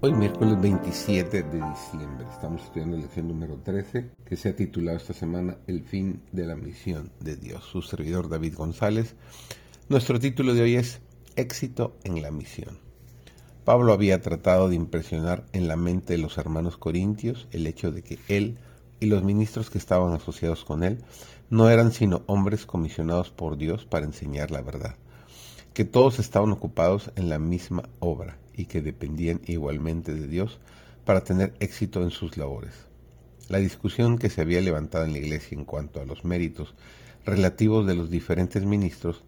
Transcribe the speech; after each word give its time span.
Hoy 0.00 0.12
miércoles 0.12 0.60
27 0.60 1.42
de 1.42 1.60
diciembre 1.60 2.24
estamos 2.30 2.62
estudiando 2.62 2.96
la 2.96 3.02
lección 3.02 3.26
número 3.26 3.56
13 3.56 4.12
que 4.24 4.36
se 4.36 4.50
ha 4.50 4.54
titulado 4.54 4.96
esta 4.96 5.12
semana 5.12 5.58
El 5.66 5.82
fin 5.82 6.22
de 6.30 6.46
la 6.46 6.54
misión 6.54 7.10
de 7.18 7.34
Dios. 7.34 7.64
Su 7.64 7.82
servidor 7.82 8.28
David 8.28 8.54
González. 8.54 9.16
Nuestro 9.88 10.20
título 10.20 10.54
de 10.54 10.62
hoy 10.62 10.76
es 10.76 11.00
Éxito 11.34 11.96
en 12.04 12.22
la 12.22 12.30
misión. 12.30 12.78
Pablo 13.64 13.92
había 13.92 14.22
tratado 14.22 14.68
de 14.68 14.76
impresionar 14.76 15.46
en 15.52 15.66
la 15.66 15.74
mente 15.74 16.12
de 16.12 16.20
los 16.20 16.38
hermanos 16.38 16.76
corintios 16.76 17.48
el 17.50 17.66
hecho 17.66 17.90
de 17.90 18.02
que 18.02 18.20
él 18.28 18.56
y 19.00 19.06
los 19.06 19.24
ministros 19.24 19.68
que 19.68 19.78
estaban 19.78 20.12
asociados 20.12 20.64
con 20.64 20.84
él 20.84 20.98
no 21.50 21.70
eran 21.70 21.90
sino 21.90 22.22
hombres 22.26 22.66
comisionados 22.66 23.30
por 23.30 23.56
Dios 23.56 23.84
para 23.84 24.06
enseñar 24.06 24.52
la 24.52 24.62
verdad, 24.62 24.94
que 25.78 25.84
todos 25.84 26.18
estaban 26.18 26.50
ocupados 26.50 27.12
en 27.14 27.28
la 27.28 27.38
misma 27.38 27.84
obra 28.00 28.36
y 28.52 28.64
que 28.64 28.82
dependían 28.82 29.40
igualmente 29.46 30.12
de 30.12 30.26
Dios 30.26 30.58
para 31.04 31.22
tener 31.22 31.54
éxito 31.60 32.02
en 32.02 32.10
sus 32.10 32.36
labores. 32.36 32.72
La 33.48 33.58
discusión 33.58 34.18
que 34.18 34.28
se 34.28 34.40
había 34.40 34.60
levantado 34.60 35.04
en 35.04 35.12
la 35.12 35.18
iglesia 35.18 35.56
en 35.56 35.64
cuanto 35.64 36.00
a 36.00 36.04
los 36.04 36.24
méritos 36.24 36.74
relativos 37.24 37.86
de 37.86 37.94
los 37.94 38.10
diferentes 38.10 38.64
ministros 38.64 39.22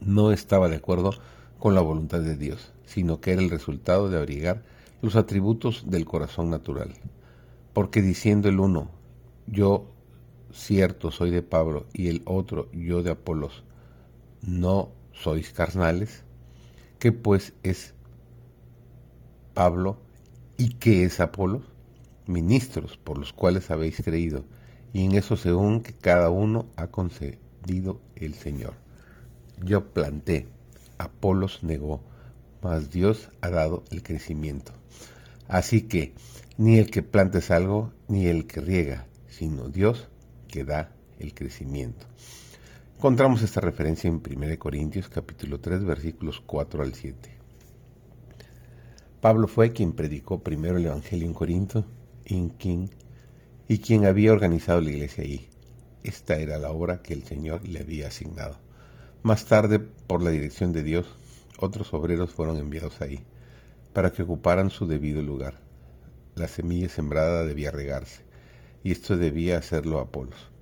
no 0.00 0.32
estaba 0.32 0.68
de 0.68 0.74
acuerdo 0.74 1.14
con 1.60 1.76
la 1.76 1.80
voluntad 1.80 2.18
de 2.22 2.36
Dios, 2.36 2.72
sino 2.84 3.20
que 3.20 3.30
era 3.30 3.40
el 3.40 3.48
resultado 3.48 4.10
de 4.10 4.18
abrigar 4.18 4.64
los 5.00 5.14
atributos 5.14 5.84
del 5.86 6.06
corazón 6.06 6.50
natural. 6.50 6.92
Porque 7.72 8.02
diciendo 8.02 8.48
el 8.48 8.58
uno, 8.58 8.90
yo 9.46 9.86
cierto 10.52 11.12
soy 11.12 11.30
de 11.30 11.42
Pablo, 11.42 11.86
y 11.92 12.08
el 12.08 12.22
otro, 12.24 12.68
yo 12.72 13.04
de 13.04 13.12
Apolos, 13.12 13.62
no 14.44 15.00
sois 15.12 15.52
carnales, 15.52 16.24
¿qué 16.98 17.12
pues 17.12 17.52
es 17.62 17.94
Pablo 19.54 19.98
y 20.56 20.74
qué 20.74 21.04
es 21.04 21.20
Apolos? 21.20 21.62
Ministros 22.26 22.96
por 22.96 23.18
los 23.18 23.32
cuales 23.32 23.70
habéis 23.70 24.00
creído, 24.02 24.44
y 24.92 25.04
en 25.04 25.12
eso 25.12 25.36
según 25.36 25.82
que 25.82 25.92
cada 25.92 26.30
uno 26.30 26.66
ha 26.76 26.86
concedido 26.86 28.00
el 28.16 28.34
Señor. 28.34 28.74
Yo 29.64 29.92
planté, 29.92 30.48
Apolos 30.98 31.62
negó, 31.62 32.02
mas 32.62 32.90
Dios 32.90 33.28
ha 33.40 33.50
dado 33.50 33.84
el 33.90 34.02
crecimiento. 34.02 34.72
Así 35.48 35.82
que 35.82 36.14
ni 36.58 36.78
el 36.78 36.90
que 36.90 37.02
planta 37.02 37.38
es 37.38 37.50
algo, 37.50 37.92
ni 38.08 38.26
el 38.26 38.46
que 38.46 38.60
riega, 38.60 39.06
sino 39.28 39.68
Dios 39.68 40.08
que 40.48 40.64
da 40.64 40.92
el 41.18 41.34
crecimiento. 41.34 42.06
Encontramos 43.02 43.42
esta 43.42 43.60
referencia 43.60 44.06
en 44.06 44.22
1 44.24 44.58
Corintios 44.60 45.08
capítulo 45.08 45.58
3 45.58 45.84
versículos 45.84 46.40
4 46.46 46.84
al 46.84 46.94
7. 46.94 47.36
Pablo 49.20 49.48
fue 49.48 49.72
quien 49.72 49.92
predicó 49.92 50.44
primero 50.44 50.76
el 50.76 50.86
Evangelio 50.86 51.26
en 51.26 51.34
Corinto 51.34 51.84
y 52.24 52.50
quien, 52.50 52.90
y 53.66 53.78
quien 53.78 54.06
había 54.06 54.32
organizado 54.32 54.80
la 54.80 54.90
iglesia 54.92 55.24
allí. 55.24 55.48
Esta 56.04 56.36
era 56.36 56.58
la 56.58 56.70
obra 56.70 57.02
que 57.02 57.12
el 57.12 57.24
Señor 57.24 57.66
le 57.66 57.80
había 57.80 58.06
asignado. 58.06 58.60
Más 59.24 59.46
tarde, 59.46 59.80
por 59.80 60.22
la 60.22 60.30
dirección 60.30 60.72
de 60.72 60.84
Dios, 60.84 61.08
otros 61.58 61.92
obreros 61.94 62.30
fueron 62.30 62.56
enviados 62.58 63.00
ahí 63.00 63.24
para 63.92 64.12
que 64.12 64.22
ocuparan 64.22 64.70
su 64.70 64.86
debido 64.86 65.22
lugar. 65.22 65.58
La 66.36 66.46
semilla 66.46 66.88
sembrada 66.88 67.44
debía 67.44 67.72
regarse, 67.72 68.22
y 68.84 68.92
esto 68.92 69.16
debía 69.16 69.58
hacerlo 69.58 69.98
Apolos. 69.98 70.52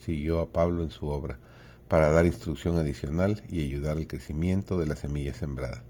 Siguió 0.00 0.38
a 0.38 0.52
Pablo 0.52 0.84
en 0.84 0.92
su 0.92 1.08
obra, 1.08 1.40
para 1.88 2.10
dar 2.10 2.26
instrucción 2.26 2.76
adicional 2.76 3.42
y 3.48 3.64
ayudar 3.64 3.96
al 3.96 4.06
crecimiento 4.06 4.78
de 4.78 4.86
la 4.86 4.96
semilla 4.96 5.34
sembrada. 5.34 5.82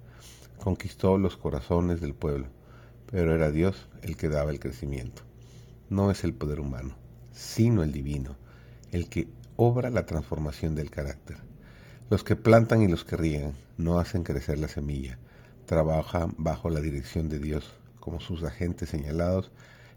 Conquistó 0.58 1.18
los 1.18 1.36
corazones 1.36 2.00
del 2.00 2.14
pueblo, 2.14 2.46
pero 3.10 3.34
era 3.34 3.50
Dios 3.50 3.88
el 4.02 4.16
que 4.16 4.28
daba 4.28 4.50
el 4.50 4.60
crecimiento. 4.60 5.22
No 5.90 6.10
es 6.10 6.24
el 6.24 6.34
poder 6.34 6.60
humano, 6.60 6.94
sino 7.32 7.82
el 7.82 7.92
divino, 7.92 8.36
el 8.92 9.08
que 9.08 9.28
obra 9.56 9.90
la 9.90 10.06
transformación 10.06 10.74
del 10.74 10.90
carácter. 10.90 11.38
Los 12.10 12.24
que 12.24 12.36
plantan 12.36 12.82
y 12.82 12.88
los 12.88 13.04
que 13.04 13.16
riegan 13.16 13.54
no 13.76 13.98
hacen 13.98 14.22
crecer 14.22 14.58
la 14.58 14.68
semilla, 14.68 15.18
trabajan 15.66 16.34
bajo 16.38 16.70
la 16.70 16.80
dirección 16.80 17.28
de 17.28 17.38
Dios 17.38 17.74
como 18.00 18.20
sus 18.20 18.42
agentes 18.44 18.88
señalados 18.88 19.50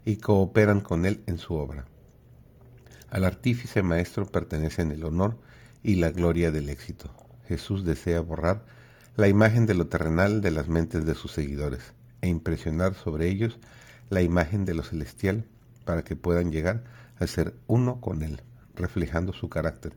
y 0.04 0.16
cooperan 0.16 0.80
con 0.80 1.06
Él 1.06 1.22
en 1.26 1.38
su 1.38 1.54
obra. 1.54 1.86
Al 3.08 3.24
artífice 3.24 3.82
maestro 3.82 4.26
pertenecen 4.26 4.90
el 4.90 5.04
honor 5.04 5.36
y 5.82 5.96
la 5.96 6.10
gloria 6.10 6.50
del 6.50 6.68
éxito. 6.68 7.14
Jesús 7.48 7.84
desea 7.84 8.20
borrar 8.20 8.64
la 9.16 9.28
imagen 9.28 9.66
de 9.66 9.74
lo 9.74 9.88
terrenal 9.88 10.40
de 10.40 10.50
las 10.50 10.68
mentes 10.68 11.04
de 11.04 11.14
sus 11.14 11.32
seguidores 11.32 11.92
e 12.20 12.28
impresionar 12.28 12.94
sobre 12.94 13.28
ellos 13.28 13.58
la 14.08 14.22
imagen 14.22 14.64
de 14.64 14.74
lo 14.74 14.82
celestial 14.82 15.44
para 15.84 16.02
que 16.02 16.16
puedan 16.16 16.52
llegar 16.52 16.84
a 17.18 17.26
ser 17.26 17.54
uno 17.66 18.00
con 18.00 18.22
Él, 18.22 18.40
reflejando 18.74 19.32
su 19.32 19.48
carácter 19.48 19.94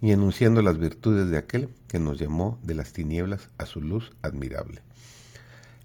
y 0.00 0.10
enunciando 0.10 0.62
las 0.62 0.78
virtudes 0.78 1.30
de 1.30 1.38
aquel 1.38 1.68
que 1.88 1.98
nos 1.98 2.18
llamó 2.18 2.58
de 2.62 2.74
las 2.74 2.92
tinieblas 2.92 3.48
a 3.58 3.66
su 3.66 3.80
luz 3.80 4.12
admirable. 4.22 4.82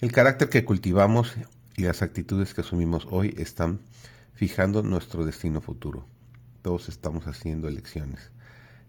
El 0.01 0.11
carácter 0.11 0.49
que 0.49 0.65
cultivamos 0.65 1.35
y 1.75 1.83
las 1.83 2.01
actitudes 2.01 2.53
que 2.53 2.61
asumimos 2.61 3.07
hoy 3.09 3.33
están 3.37 3.79
fijando 4.33 4.83
nuestro 4.83 5.25
destino 5.25 5.61
futuro. 5.61 6.05
Todos 6.63 6.89
estamos 6.89 7.27
haciendo 7.27 7.67
elecciones, 7.67 8.31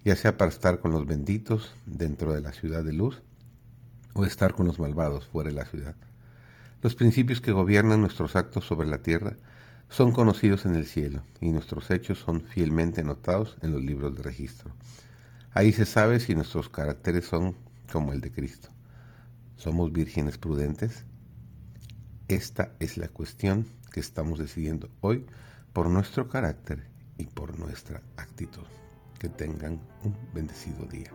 ya 0.05 0.17
sea 0.17 0.37
para 0.37 0.51
estar 0.51 0.81
con 0.81 0.93
los 0.93 1.07
benditos 1.07 1.75
dentro 1.87 2.33
de 2.33 2.41
la 2.41 2.53
ciudad 2.53 2.85
de 2.85 2.93
luz 2.93 3.23
o 4.15 4.25
estar 4.25 4.55
con 4.55 4.67
los 4.67 4.79
malvados 4.79 5.27
fuera 5.27 5.51
de 5.51 5.57
la 5.57 5.65
ciudad. 5.65 5.95
Los 6.83 6.95
principios 6.95 7.41
que 7.41 7.53
gobiernan 7.53 8.01
nuestros 8.01 8.37
actos 8.37 8.65
sobre 8.65 8.89
la 8.89 9.03
tierra 9.03 9.37
son 9.89 10.13
conocidos 10.13 10.67
en 10.67 10.77
el 10.77 10.87
cielo 10.87 11.23
y 11.41 11.51
nuestros 11.51 11.91
hechos 11.91 12.19
son 12.19 12.43
fielmente 12.43 13.01
anotados 13.01 13.57
en 13.63 13.73
los 13.73 13.83
libros 13.83 14.15
de 14.15 14.23
registro. 14.23 14.71
Ahí 15.53 15.73
se 15.73 15.87
sabe 15.87 16.21
si 16.21 16.35
nuestros 16.35 16.69
caracteres 16.69 17.25
son 17.25 17.57
como 17.91 18.13
el 18.13 18.21
de 18.21 18.31
Cristo. 18.31 18.69
¿Somos 19.57 19.93
vírgenes 19.93 20.39
prudentes? 20.39 21.05
Esta 22.29 22.73
es 22.79 22.97
la 22.97 23.09
cuestión 23.09 23.67
que 23.91 24.01
estamos 24.01 24.39
decidiendo 24.39 24.89
hoy 25.01 25.27
por 25.73 25.89
nuestro 25.89 26.29
carácter 26.29 26.87
y 27.17 27.25
por 27.25 27.59
nuestra 27.59 28.03
actitud. 28.17 28.67
Que 29.19 29.29
tengan 29.29 29.81
un 30.05 30.17
bendecido 30.33 30.85
día. 30.87 31.11